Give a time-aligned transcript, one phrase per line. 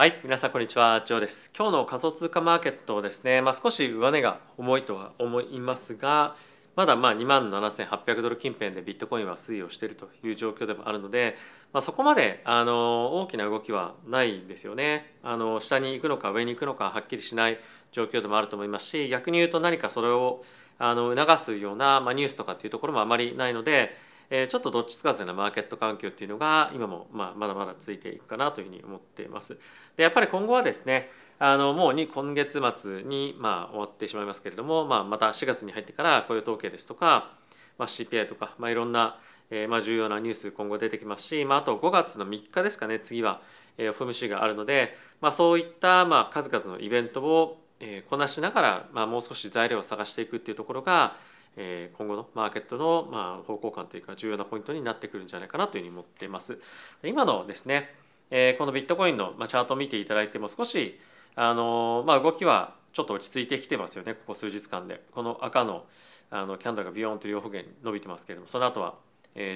[0.00, 1.50] はい、皆さんこんにちは、ジョーです。
[1.58, 6.36] 今日の仮想通貨マーケットですね、まあ、少し上値が重いとは思いますが、
[6.76, 11.36] まだまあ2万7800ドル近辺でビットコインは推移をしているという状況でもあるので、
[11.72, 15.14] まあ、そこまであの大きな動きはないですよね。
[15.24, 17.58] あの下に行くのか上に行くのかはっきりしない
[17.90, 20.44] 状況でもあると思いますし、逆に言うと何かそれを
[20.78, 23.96] あの促すような、まあ、ニュースとかっていうところもあまりないので、
[24.30, 29.58] えーちょっとどっちつかずなマーケット環境っていうのが今もまあまだまだついていくかなというふうに思っています。
[29.96, 37.32] でやっぱり今後はですねあのもうに今月末にまあ終わってしまいますけれども、まあ、また4月に入ってから雇用統計ですとか、
[37.78, 39.18] まあ、CPI とか、まあ、いろんな、
[39.50, 43.40] えーまあ重要なニュース今後出てきますし、まあ、あと5月の3日ですかね次は、
[43.76, 47.62] えー FOMC があるので、まあ、そういったまあ数々のイベントを、
[48.10, 51.16] こなしながら、まあ、もう少し材料を探していくっていうところが
[51.60, 56.58] え今後のマーケットのま方向感というか重要なポイントになってくるんじゃないかなというふうに思っています。
[57.02, 57.94] で今のですね、
[58.30, 60.98] えこのビットコインのチャートを見ていただいても少し
[61.34, 65.84] あのま動きはちょっと落ち着いてきてますよねここ数日間でこの赤の
[66.30, 68.94] あのキャンドルがビヨーンと両方向に伸びてますけれどもその後は、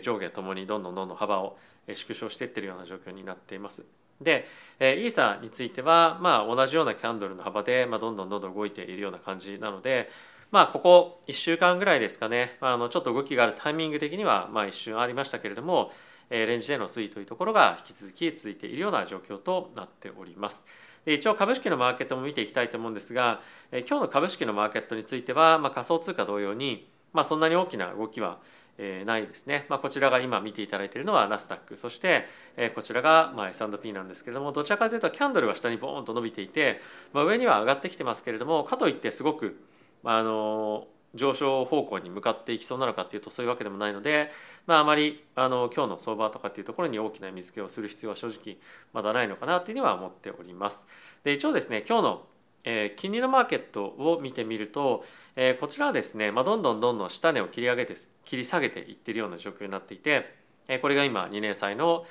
[0.03, 3.85] 上下ともにどんどんどんどん幅を縮小していってるような状況になっています。
[4.21, 4.47] で、
[4.79, 10.09] えーイーサについては、まあ、同じようなキャンドルの幅で、まあ、どんどんどんどん動いているような感じなので、
[10.53, 15.91] まあ、ここ1週間ぐらいですかね、まあ、のちょっと動きがあるタイミング的には、まあ、一瞬ありましたけれども、
[16.29, 20.67] えーレンジでの推移というところが引き続き続いているような状況となっております。
[21.07, 28.39] で一応株式のマーケットも見ていきたいと思うんですが、えー今日の株式のマーケットについては、まあ、仮想通貨同様に、まあ、そんなに大きな動きは
[28.77, 31.79] えーないですね、まあ、こちらが今見ていただいているのはナスダック。
[31.79, 32.27] そして、
[32.59, 36.83] えーこちらがま S&P なんですけれどもどちらかというとキャンドルは下にボーンと伸びていて、
[37.15, 39.59] まあ、上には上がってきてますけれどもかといってすごく、
[40.03, 44.31] まあ、あの上昇方向に向かっていきそうなのかっていうとそういうわけでもないので、
[44.67, 48.57] まあ、あまりあの今日の相場とかっていうところに大きな水付けをする必要は正直
[48.93, 50.87] まだないのかなというには思っております。
[51.25, 52.27] で一応ですね今日の
[52.65, 55.05] えー金利のマーケットを見てみると、
[55.37, 60.33] えーこちらはですね、まあ、どんどんどんどん下値を切り上げて切り下げていってるような状況になっていて、
[60.69, 62.07] えーこれが今2年債の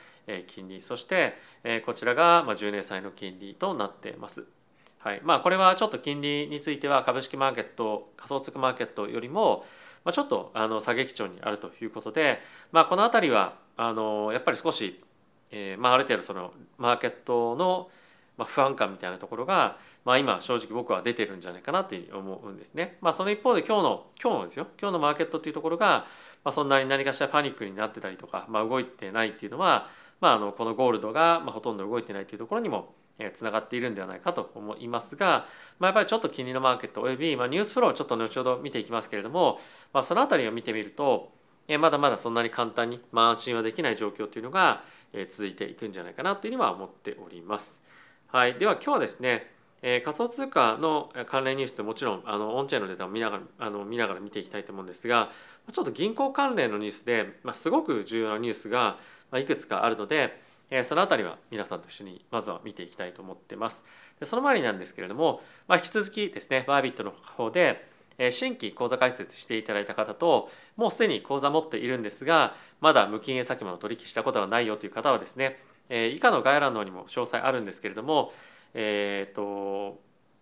[0.48, 4.61] 金利そして、えーこちらがまあ10年債の金利となっています。
[5.04, 9.66] はいまあ、これはちょっと金利については株式マーケット仮想通貨マーケットよりも、
[10.06, 12.40] まあ、ちょっとあの下げ基調にあるということで、
[12.72, 15.02] まあ、この辺りはあのやっぱり少し、
[15.50, 17.90] えーまあ、ある程度そのマーケットの
[18.38, 22.98] ま不安感みたいなところが、まあ、今正直僕は出てるんじゃないかなというう思うんですね。
[23.02, 26.06] まあ、その一方で今日の今日のですよ今日のマーケットっていうところが、
[26.44, 29.90] まあ、そんなに何かしらパニックになってたりとか、まあ、動いてないっていうのは、
[30.20, 32.94] まあ、あのこのゴールドがまほとんど動いてないというところにも
[33.30, 35.46] つながっているんではないかと思いますが、
[35.80, 39.60] まあ、やっぱりちょっと金利のマーケットおよび、まあ、ニュースフローをちょっと後ほど見ていきますけれども、
[39.94, 41.32] まあ、そのあたりを見てみると
[41.80, 44.84] まだまだそんなに簡単に、まあ、安心はできない状況というのが
[45.30, 47.82] 続いていくんじゃないかなというには思っております。
[48.28, 49.52] はい、では今日はですね、
[49.82, 55.32] え仮想通貨の関連ニュースってもちろんあのオンチェーンのデータを見ながらあの見ながら見ていきたいと思うんですが
[55.72, 58.98] ちょっと銀行関連のニュースで、まあ、すごく重要なニュースが、
[59.38, 60.42] いくつかあるので、
[60.84, 63.84] そのあたりは皆さんと一緒にまずは見ていきたいと思ってます。
[64.20, 67.90] でその前になんですけれども、まあ、引き続きですねバービットの方で
[68.30, 75.60] 新規口座開設していただいた方ともうすでに口座持っているんですがまだ無金営先物取引したことはないよという方はですね、
[75.90, 78.32] 以下の概要欄の方にも詳細あるんですけれども、
[78.74, 80.00] えー、と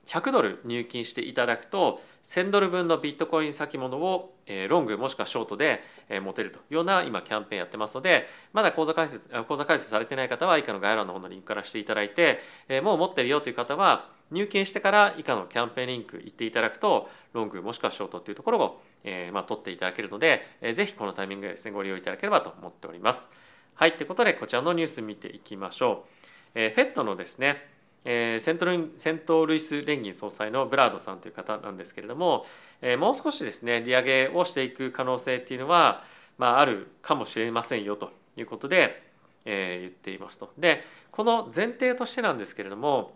[0.10, 4.34] 100ドル入金していただくと1000ドル分のビットコイン先物を
[4.68, 5.84] ロングもしくはショートで
[6.24, 12.40] 持てるというような今キャンペーンやってますのでまだ口座開設口座開設されてない方は以下の概要欄の方のリンクからしていただいて
[12.82, 23.30] もう持ってるよという方は入金してから以下のキャンペーンリンク行っていただくとロングもしくはショートっていうところを、えま、取っていただけるので、えーぜひこのタイミングでですねご利用いただければと思っております。
[23.76, 26.30] はいということでこちらのニュース見ていきましょう。
[26.56, 32.46] えー、フェットのですねえーセントルセントルイス連銀総裁のブラードさんという方なんですけれども、
[32.82, 36.04] えーもう少しですね利上げをしていく可能性っていうのは、
[36.38, 39.04] まあ、あるかもしれませんよということで、
[39.46, 40.52] えー言っていますと。
[40.58, 43.14] でこの前提としてなんですけれども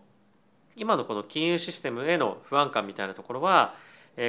[0.75, 3.75] 今のこの金融システムへの不安感みたいなところは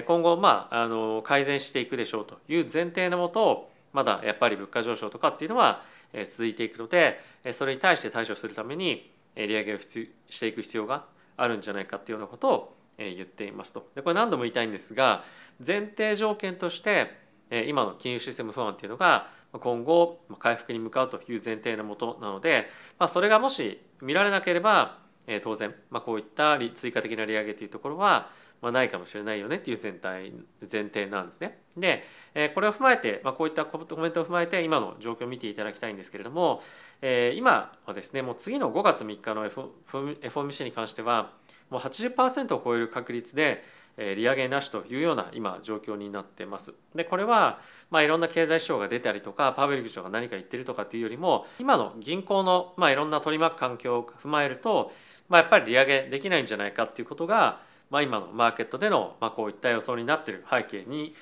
[0.06, 5.82] 今後まああの改善していくでしょうという前提のもとまだやっぱり物価上昇とかっていうのは
[6.26, 7.20] 続いていくので
[7.52, 13.90] それに対して対処するために利上げをしていく必要があるんじゃないかっていうようなことを言っていますと。
[13.94, 15.24] でこれ何度も言いたいんですが
[15.64, 17.22] 前提条件として
[17.66, 24.98] 今の金融システム不安っていうのが今後回復に向かうという前提のもとなので、まあ、それがもし見られなければ
[25.42, 28.30] 当然、まあ、こういった追加的な利上げというところは、
[28.64, 31.58] まあ、ないかもしれないよねっていう全体前提なんですね。
[31.76, 32.02] で、
[32.34, 36.62] えこれを踏まえて、まあ、こういったコメントを踏まえて今の状況を見ていただきたいんですけれども、
[37.02, 41.32] えー、今はですねもう次の5月3日の FOMC に関しては
[41.68, 43.62] もう80%を超える確率で
[43.98, 46.72] 利上げなしというような今状況になってます。
[46.94, 54.90] でこれはまあいろんな経済指標が出たりとかパウエル議長が何か言ってるとかっていうよりも今の銀行のまあいろんな取り巻く環境を踏まえると、
[55.28, 61.14] まあ、やっぱり利上げできないんじゃないかっていうことが、まあ、今のマーケットでのまあこういった予想になっている背景に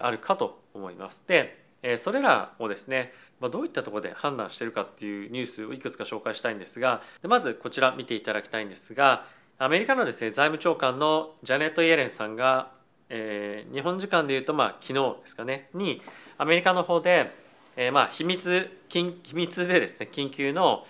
[0.00, 1.24] あるかと思います。
[1.26, 9.26] でそれらをですねまあどういったところで判断しているかっていうニュースをいくつか紹介したいんですがまずこちら見ていただきたいんですが
[9.58, 12.72] アメリカのですね財務長官のジャネット・イエレンさんが、
[13.08, 16.02] えー、日本時間でいうとまあ昨日ですかねに
[16.36, 17.32] アメリカの方で、
[17.76, 20.84] えー、まあ秘密秘密でですね緊急の、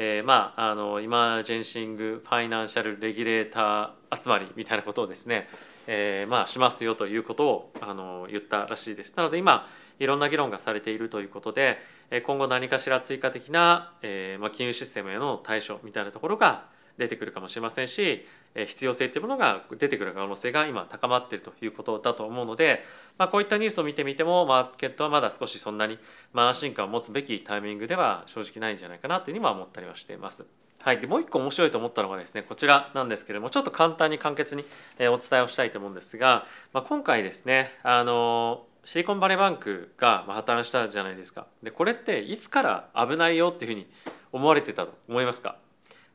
[0.00, 5.48] えー、まああのイマージェンシング・ファイナンシャル・レギュレーター集まりみたいなことをですね、
[5.88, 9.16] えー、まあしますよということをあの言ったらしいです。
[9.16, 9.68] なので今
[9.98, 11.82] いろんな議論がされているということで
[12.24, 16.66] 今後何かしら追加的な、えーまあ、金融システムへの対処みたいなところが
[16.96, 18.24] 出てくるかもしれませんし
[18.66, 22.82] 必要性というものが出てくる可能性が今高まっているということだと思うので、
[23.18, 25.98] まあ、こういったニュースを見てみてもマーケットはまだ少しそんなに
[26.34, 30.44] 安心感を持つべきタイミングでは正直ないんじゃないかなというふうには思ったりはしています。
[30.80, 34.64] はい、でもう一個面白いと思ったのがですねこちらなんですけれどもちょっと簡単に簡潔に
[35.00, 41.46] お伝えをしたいと思うんですが、まあ、今回ですねあのシリコンバレーバンクが破綻したじゃないですか。
[41.62, 43.88] でこれっていつから危ないよっていうふうに
[44.32, 45.56] 思われてたと思いますか？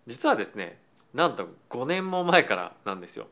[0.08, 0.82] 実はですね
[1.14, 3.28] なんと5年も前からなんですよ。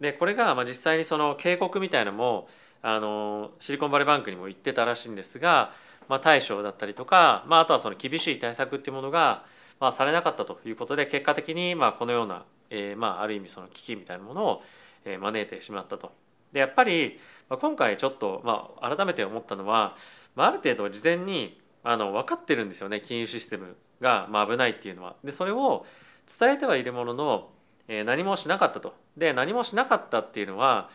[0.00, 2.48] でこれがまあ実際にその警告みたいなのも
[2.82, 5.72] あのシリコンバレーバンクにも言ってたらしいんですが、
[6.08, 9.44] まあ、対処だったりとか、まあ、あとはその厳しい対策っていうものが、
[9.80, 14.62] まあ、されなかったということで結果的にまあこのような、えー、まあある意味その危機みたいなものを
[15.04, 16.12] 招いてしまったと。
[16.52, 19.96] でやっぱり今回ちょっと、まあ、改めて思ったのは、
[20.34, 25.16] まあ、ある程度事前にあの分かってるんですよね金融システムが、まあ、危ないっていうのは。
[25.24, 25.84] でそれを
[26.28, 27.50] 伝えてはいるものの、
[27.88, 28.94] えー、何もしなかったと。
[29.16, 30.90] で何もしなかったっていうのは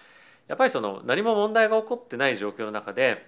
[0.47, 3.25] やっぱりその何も問題が起こってない状況の中で、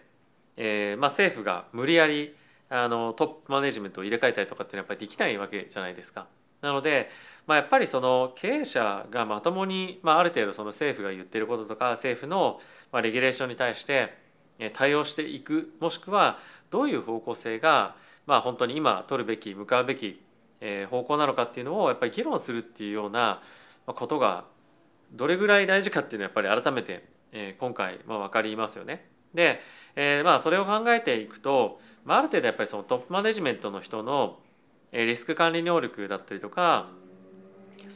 [0.57, 2.35] えーまあ、政府が無理やり
[2.69, 6.27] あのトップマネジメントを入れ替えたりとかってやっぱりできないわけじゃないですか。
[6.61, 7.09] なので、
[7.45, 12.59] まあ、やっぱりその経営者がまともに、まあ、ある程度その政府が言ってることとか政府の
[12.91, 14.17] まあレギュレーションに対して
[14.73, 16.39] 対応していくもしくは
[16.71, 20.21] どういう方向性がまあ本当に今取るべき向かうべき
[20.89, 23.41] 方向なのかっていうのをやっぱり議論するっていうような
[23.85, 24.45] ことが
[25.11, 27.07] どれぐらい大事かっていうのはやっぱり改めて
[27.59, 29.07] 今回まあ分かりますよね。
[29.33, 29.59] で、
[29.95, 34.39] え、まあそれを考えていくと、まあ、ある程度やっぱりそのトップマネジメントの人の
[34.91, 36.89] リスク管理能力だったりとか、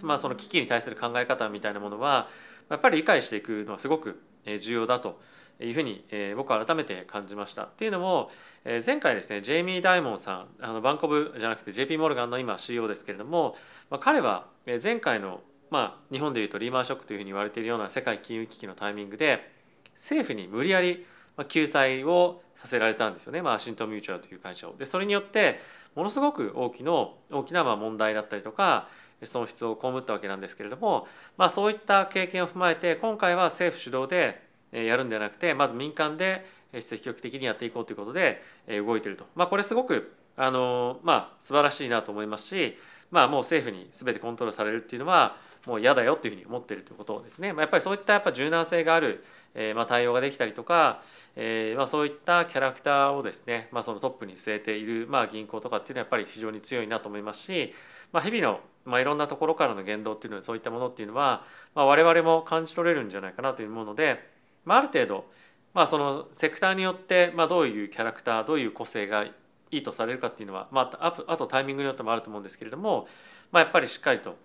[0.03, 2.27] まあ、その危機に対する考え方みたいなものは
[2.69, 4.21] やっぱり理解していくのはすごく
[4.59, 5.19] 重要だと
[5.61, 7.63] いうふうに僕は改めて感じました。
[7.63, 8.31] っていうのも
[8.63, 13.55] 前回ですねジェイミー・ダイモンさんあのバンコブじゃなくて JP モルガンの今 CEO ですけれども、
[13.89, 14.47] まあ、彼は
[14.81, 19.51] 前回の、まあ、日本でいうとリーマンショックというふうに言われているような世界金融危機のタイミングで
[19.95, 21.05] 政府に無理やり
[21.47, 24.75] 救済をさせられたんですよね、まあ、ワシントン・ミューチュアルという会社を。
[24.75, 25.59] でそれによって
[25.95, 28.87] ものすごく大きの大きなまあ問題だったりとか
[29.23, 31.07] 損失を被ったわけなんですけれども、
[31.37, 36.45] まあ、そういった経験を踏まえて今回は政府主導でやるんではなくてまず民間で
[36.79, 42.77] 積極的にやっていこうということで動いていると、まあ、これすごくあの、まあ、素晴らしいなと思いますし、
[43.11, 49.23] まあ、もう政府に全てコントロールされるっていうのはもう嫌だよっていうふうに思っているということですね、まあ、やっぱりそういったやっぱ柔軟性がある、
[49.55, 51.01] えー、まあ対応ができたりとか、
[51.35, 57.73] えー、まあそういったキャラクターをですね、まあ、そのトップに据えている、まあ、銀行とかっていうのはやっぱり非常に強いなと思いますし、
[58.13, 61.43] まあ、日々の、まあ、いろんなところからの言動っていうのはそういったものっていうのは、
[61.75, 64.38] まあ、我々も感じ取れるんじゃないかなというもので、
[64.69, 65.25] まあ、ある程度、
[65.73, 69.33] まあ、そのセクターによって、まあ、どういうキャラクターどういう個性がい
[69.71, 73.07] いとされるかっていうのは、まあ、あとタイミングによってもあると思うんですけれども、
[73.51, 74.35] まあ、やっぱりしっかりと、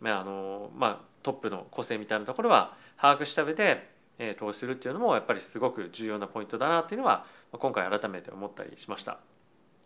[0.00, 9.18] まああのまあ、トップの個性みたいなところは把握した上で、えー、投資するっていうのもやっぱりすごく重要なポイントだなっていうのは今回改めて思ったりしました。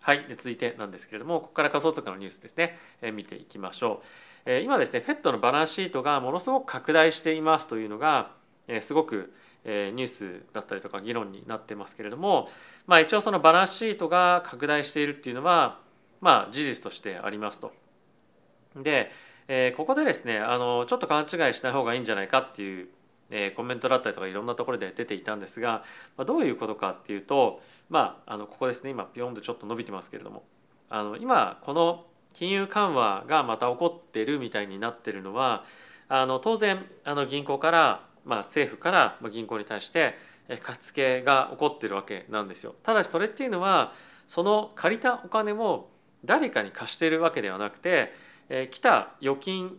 [0.01, 4.01] はい、で続いてなんですけれどもここから仮想通貨のニュースですね、え、見ていきましょ
[4.47, 4.51] う。
[4.51, 8.31] え、今ですね FED のバランスシートがものすごく拡大していますというのが、
[8.69, 9.35] え、すごく
[9.71, 12.49] えニュースだったりとか議論になってますけれども、
[12.87, 15.79] まあ、一応そのバランスシートが拡大しているっていうのは、
[16.23, 17.73] まあ、事実としてありますと。
[18.77, 19.11] で、
[19.47, 22.89] えここでですねあのちょっと勘違いしない方がいいんじゃないかっていう、
[23.31, 25.85] えコメントだったりとかいろんなところで出ていたんですが、
[26.17, 27.61] ま、どういうことかっていうと、
[27.91, 30.45] まあ、あのここですね今ピヨンとちょっと伸びてますけれども
[30.89, 35.65] あの今この金融緩和がまた起こってるみたいになってるのは
[36.09, 40.15] あの当然あの銀行からまあ、政府から銀行に対して
[40.63, 42.75] 貸付が起こってるわけなんですよ。
[42.83, 43.95] ただしそれっていうのは
[44.27, 45.89] その借りたお金を
[46.25, 48.13] 誰かに貸しているわけではなくて、
[48.51, 49.79] えー、来た預金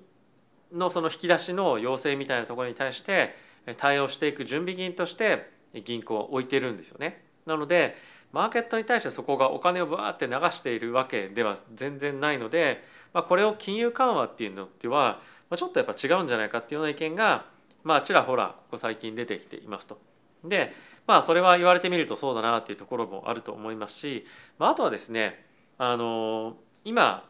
[0.74, 3.36] のその引き出しの要請みたいなところに対して
[3.78, 5.52] 対応していく準備金として
[5.86, 7.24] 銀行は置いてるんですよね。
[7.46, 7.96] なので
[8.32, 15.22] マーケットに対してそこがお金をバーって流しているわけでは全然ないので、まあ、これを金融緩和っていうのでは
[15.56, 17.46] ちょっとやっぱ違うんじゃないかっていうような意見が
[17.84, 20.00] まあちらほらここ最近出てきていますと。
[20.44, 20.74] で
[21.06, 24.26] まあそれは言われてみるとそうだなっていうところもあると思いますし、
[24.58, 25.46] まあ、あとはですね
[25.78, 26.56] あの
[26.86, 27.28] 今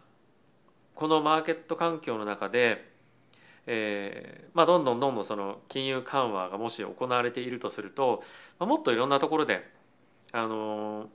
[0.96, 2.90] このマーケット環境の中で
[3.72, 8.24] えーまあ、どんどんどんどんその金融緩和がもし行われているとすると、
[8.58, 9.64] もっといろんなところで、
[10.32, 11.08] あの、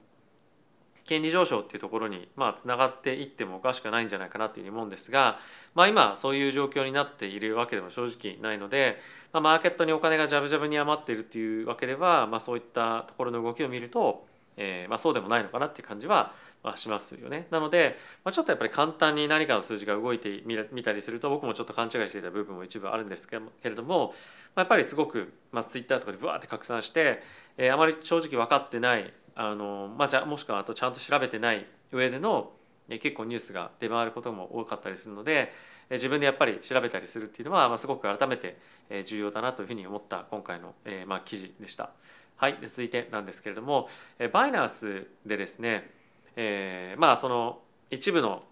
[1.07, 5.39] 権利上昇っていうところにまあつながっていってもおかしくないんじゃないかなというふうに思うんですが、
[5.75, 8.99] まあ、今そういう状況になっているわけでも正直ないので、
[9.33, 16.33] まあ、マーケットにお金がジャブジャブに余っているっていうわけでは、まあ、そういったところの動きを見ると、えーまあ、そうでもないのかなっていう感じは
[16.65, 17.47] はしますよね。
[17.51, 20.43] なので、まあ、ちょっとやっぱり簡単に何かの数字が動いて
[20.73, 24.15] みたりすると僕もちょっと勘違いしていた部分も一部あるんですけれども、
[24.55, 27.23] まあ、やっぱりすごく、まあ、ツイッターとかでブワーって拡散して、
[27.59, 32.53] えー、あまり正直分かってないあの、まあ、じゃもしくはあとちゃんと調べてない上での、
[32.89, 35.53] 結構ニュースが出回ることも多かったりするので、
[35.91, 38.59] 自分でやっぱり調べたりするっていうのは、まあ、すごく改めて
[39.05, 41.91] 重要だなというふうに思った今回の、えまあ、記事でした。
[42.37, 43.89] はい、続いてなんですけれども、
[44.33, 45.91] バイナンスでですね、
[46.37, 47.61] えー、まあその
[47.91, 48.43] 一部の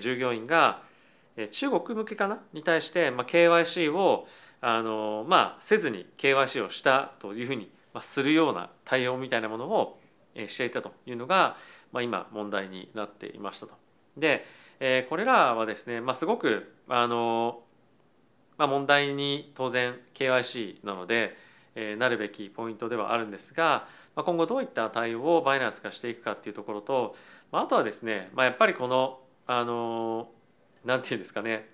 [0.00, 0.82] 従業員が
[1.50, 4.26] 中国向けかなに対して、まあ、KYC を
[4.60, 9.98] あの、まあ、せずに KYC をしたというふうに、まあ、するような対応みたいなものを
[10.34, 11.56] していたというのが、
[11.92, 13.74] まあ、今問題になっていましたと。
[14.16, 14.44] で、
[15.08, 17.60] これらはですね、まあ、すごくあの、
[18.58, 21.36] まあ、問題に当然 KYC なので、
[21.98, 27.16] なるべきポイントではあるんですが、今後どういった対応をバイナンス化していくかっていうところと、
[27.52, 30.28] あ、あとはですね、まあ、やっぱりこのあの
[30.84, 31.68] なんていうんですかね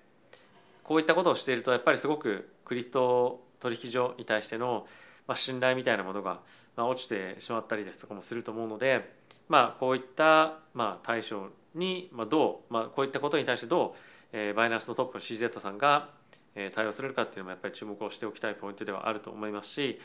[0.83, 4.87] こういったことをしているとやっぱりすごくクリプト取引所に対しての、
[5.29, 6.41] まあ、信頼みたいなものが、
[6.75, 9.13] まあ、落ちてしまったりですとかもすると思うので、
[9.47, 13.99] まあ、こういった、まあ、対象に、まあ、どう、まあ、こういったことに対してどう、
[14.33, 16.09] えー、バイナンスのトップの CZ さんが
[16.55, 19.99] え対応するかっていうのもやっぱり注目をしておきたいポイントではあると思いますし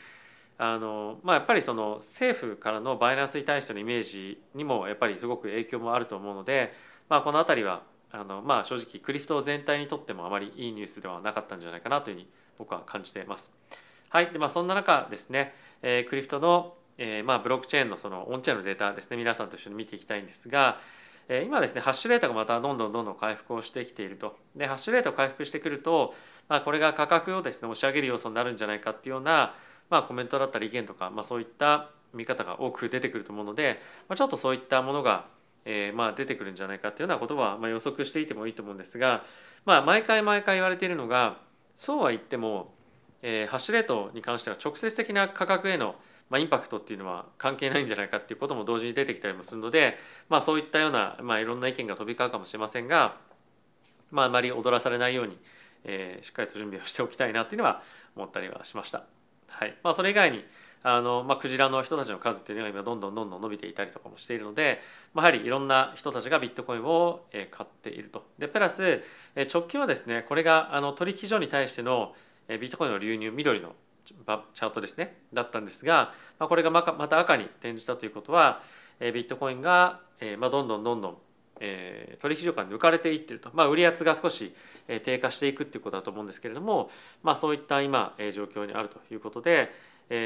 [0.56, 6.72] あのまあ、やっぱりその政府からのバイナンスに対してのイメージにもやっぱりすごく影響もあると思うので、
[7.08, 13.52] まあ、この辺りはあの、まあ、正直クリフト全体にとってもあまりいいニュースではなかったんじゃないかなというふうに僕は感じています。
[14.14, 15.52] はいでまあ、そんな中ですね、
[15.82, 20.78] えー、クリフトの、えーまあ、ブロックチェーンのそのオンチェーンのデータですね皆さんと一緒に見ていきたいんですが、
[21.28, 24.36] えー、今ですねハッシュレートがまたどんどんどんどん回復をしてきていると。
[24.54, 26.14] でハッシュレート回復してくると、
[26.48, 29.56] まあ、これが価格をですね押し上げる要素になるんじゃないかっていうような
[29.90, 35.26] まあ、コメントだったり意見とか、まあ、そういった見方が多く出てくると思うので、まあ、ちょっとそういったものが、
[35.64, 39.24] えー、まあ出てくるんじゃないかっていうようなことは、まあ、予測していてもいいと思うんですが、
[39.64, 41.38] まあ、毎回毎回言われているのが
[41.76, 42.73] そうは言っても、
[43.26, 45.96] えー、ハッシュレートに関しては直接的な価格への
[46.30, 53.16] まあ、インパクトっていうのは関係ないんじゃないかっていうことも同時に出てきたりもするので、まあ、そういったような、まあ、いろんな意見が飛び交うかもしれませんが、
[54.10, 55.38] まあ、あまり踊らされないように、
[55.84, 57.82] えー、しっかりと準備をしておきたいなっていうのは
[58.16, 59.04] 思ったりはしました。
[59.48, 60.44] はいまあ、それ以外に
[60.82, 64.80] あの、まあ、クジラの人たちの数っていうのが今どんどんどんどん伸びていたりとかもしているので、
[65.12, 68.26] まあ、やはりいろんな人たちがビットコインを買っていると。
[68.38, 69.04] でプラス
[69.52, 72.14] 直近はですねこれがあの取引所に対しての
[72.48, 73.74] ビットコインの流入緑の
[74.04, 78.62] チャートですねだったんですが、これがまた赤に転じたということは
[79.00, 81.16] ビットコインが、どんどんどんどん、
[82.20, 84.54] 取引所から抜かれていってると、まあ、売り圧が少し
[85.04, 86.90] 低下していくっていうことだと思うんですけれども、
[87.22, 89.70] まあ、そういった今状況にあるということで、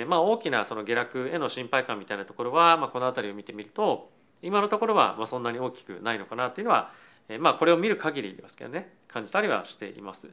[0.08, 4.10] まあ大きなその下落への心配感みたいなところは、まあ、この辺りを見てみると
[4.42, 6.90] 今のところはそんなに大きくないのかなっていうのは、
[7.38, 10.28] まあこれを見る限りですけどね感じたりはしています。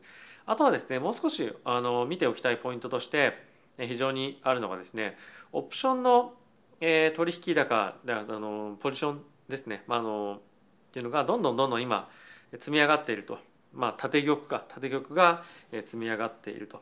[0.45, 3.33] あとはですねもう少しあの見ておきたいポイントとして
[3.79, 5.17] 非常にあるのがですね
[5.51, 6.33] オプションの、
[6.79, 12.09] えー、取引高あのポジションですね、まあ、あのっていうのがどんどんどんどん今
[12.53, 13.39] 積み上がっていると、
[13.73, 16.77] まあ、縦玉か縦玉が積み上がっていると、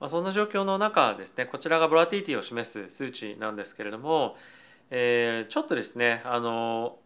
[0.00, 4.36] まあ、そんな状況の中ですねこちらがボラティティを示す数値なんですけれども、
[4.90, 6.96] えー、ちょっとですねあの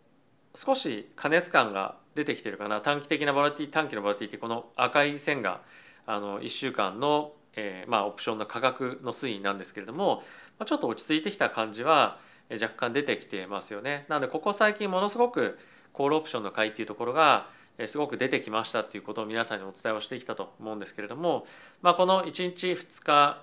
[0.54, 5.60] 少し過熱感が出てきてるかな短期的なボラティ短期のボラティティこの赤い線が
[6.06, 10.22] あの1週間の、えーまあ、オプションの価格の推移なんですけれども、
[10.58, 12.18] まあ、ちょっと落ち着いてきた感じは
[12.50, 14.06] 若干出てきてますよね。
[14.08, 15.58] なのでここ最近ものすごく
[15.92, 17.48] コールオプションの買いっていうところが
[17.86, 21.46] すごく出てきましたっていうことを皆さんにお伝えをしてきたと思うんですけれども、
[21.80, 23.42] まあ、この1日2日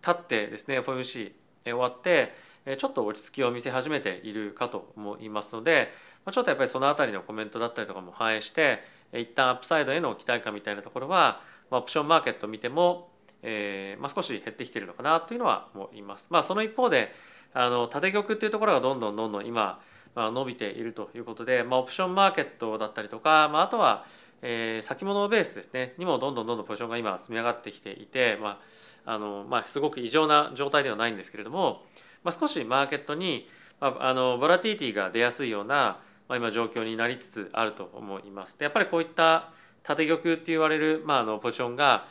[0.00, 1.32] 経ってですね FOMC
[1.64, 2.32] 終わって
[2.76, 5.92] ちょっと落ち着きを見せ始めているかと思いますので
[6.30, 8.82] ちょっとやっぱりその辺りのコメントだったりとかも反映して
[9.12, 13.10] 一旦アップサイドへの期待感みたいなところはオプションマーケットを見ても、
[13.42, 16.28] えーまあ、少し減ってきてるのかなというのは思います。
[16.30, 17.12] まあ、その一方で
[17.54, 19.80] あの縦玉っていうところがどんどんどんどん今、
[20.14, 24.04] まあ、伸びているということで、まあ、オプションマーケットだったりとか、まあ、あとは、
[24.42, 28.60] えー、先物ベースですねにもどんどんどんどんポジションが今積み上がってきていて、ま
[29.04, 31.82] ああのまあ、すごく異常な状態ではないんですけれども、
[32.28, 33.48] まあ、少しマーケットに、
[33.80, 38.58] まあ、あのボラティティが出やすいような、まあ、今状況になりつつあると思います。
[38.58, 39.50] でやっぱりこういった
[39.82, 42.06] 縦玉って言われる、まあ、あのポジションが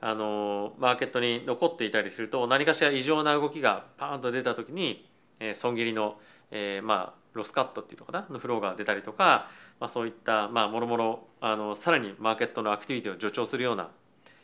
[0.00, 5.08] あのマーケットに残っていたりすると何かしら異常な動きがパーンと出た時に、
[5.38, 6.18] えー、損切りの、
[6.50, 9.48] えー、まあロスカットっていうのかなのフローが出たりとか、
[9.78, 13.90] まあ、そういったまあもろもろあのさらにマーケットのアクティビティを助長するような、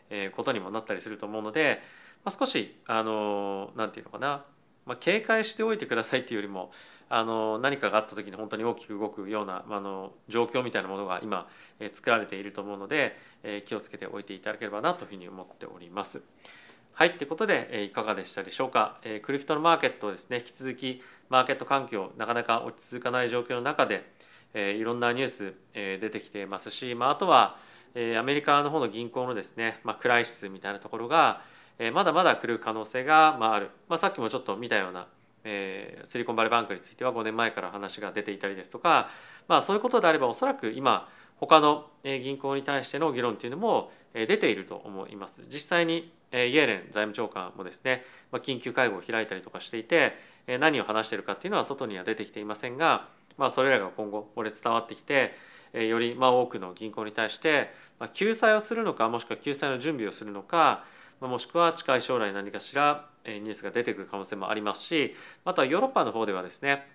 [0.09, 1.81] え、ことにもなったりすると思うので、
[2.25, 4.45] まあ、少しあのなんていうのかな、
[4.87, 6.71] まあ、警戒しておいてくださいっていうよりも
[7.09, 16.23] あの何かがあった時に本当に大きく動くような、まあの状況みたいなものが今、え作られていると思うので、え気をつけておいていただければなというふうに思っております。
[16.95, 24.11] はいということで、えいかがでしたでしょうか、えクリプトのマーケットをですね引き続きマーケット環境なかなか落ち着かない状況の中で、
[24.53, 27.57] えいろんなニュース、え出てきてますし、まあ、あとは、
[27.95, 31.41] えアメリカの方の銀行のですね、まあ、クライシスみたいなところが、
[31.79, 35.07] えまだまだ来る可能性が、まあ、ある、まあ、さっきもちょっと見たような
[35.49, 39.09] えー、シリコンバレーバンクについては5年前から話が出ていたりですとか、
[39.47, 45.43] まあ、そういうことであればおそらく今他の銀行に対しての議論というのも出ていると思います。
[45.49, 50.19] 実際にイエレン財務長官もですね緊急会合を開いたりとかしていて
[50.59, 55.35] 何を話しているかっていうのは外には出てきていませんが、まあ、それらが今後これ伝わってきて
[55.73, 57.71] よりまあ多くの銀行に対して
[58.13, 60.85] 救済をするのかもしくは救済の準備をするのか
[61.21, 66.87] もしくは近い将来何かしらニュースが出てくる可能性もありますしまたヨーロッパの方ではですね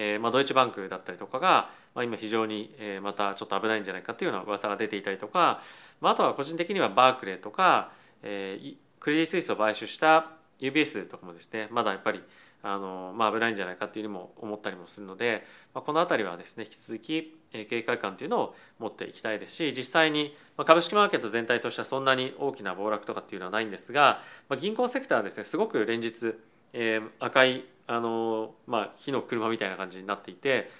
[0.00, 5.60] えまあ、ドイツバンクだったりとかが、まあ、今非常に、またちょっと危ないんじゃないかというような噂が出ていたりとか、
[6.00, 7.90] まあ、あとは個人的にはバークレーとか、
[8.22, 12.22] えー、クレディ・スイスを買収した UBS とかもですねまだやっぱり
[12.62, 15.44] あの、まあ、危ないんじゃないかっていうにも思ったりもするので、
[15.74, 26.34] まあ、この辺りはですね引き続き警戒感というのを持っていきたいですし実際に株式マーケット全体としてはそんなに大きな暴落とかっていうのはないんですが、まあ、銀行セクターはですねすごく連日、
[26.72, 30.70] えー、赤いあの、まあ、火の車みたいな感じになっていて、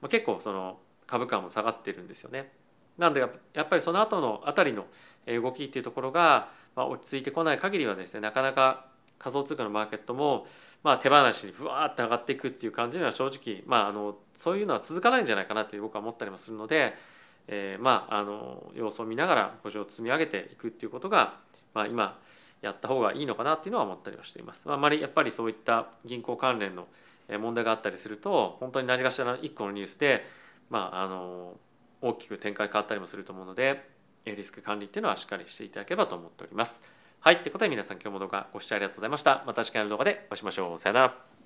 [0.00, 2.52] まあ、結構その株価も下がってるんですよね。
[2.98, 3.28] なんでや
[3.62, 4.86] っぱりその後のあたりの
[5.26, 8.86] 動きっていうところが、まあ、落ち着いてこない限りはですねなかなか
[9.18, 10.46] 仮想通貨のマーケットも、
[10.82, 16.94] まあ、手放しにふわーって上がっていくっていう感じには正直、まあ、あのそういうのは続かないんじゃないかなって僕は思ったりもするので、
[17.48, 21.34] えー、まああの様子を見ながら補助を積み上げていくっていうことが、
[21.74, 22.18] まあ、今
[22.62, 24.70] やった方がいいのかなっていうのは思ったりはしています。
[24.70, 26.86] あまりやっぱりそういった銀行関連の
[27.40, 30.24] 問題があったりすると本当に何かしらの一個のニュースで、
[30.70, 31.56] まあ、あの
[32.00, 33.88] 大きく展開変わったりもすると思うので
[34.24, 36.82] リスク管理っていうのはしっかりしていただければと思っております。
[37.20, 37.42] はい。
[37.42, 39.42] ということで皆さん今日も動画ご視聴ありがとうございました。
[39.44, 40.78] また次回の動画でお会いしましょう。
[40.78, 41.37] さよなら。